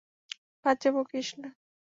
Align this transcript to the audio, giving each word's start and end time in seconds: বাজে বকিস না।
বাজে 0.65 0.89
বকিস 0.95 1.27
না। 1.41 1.49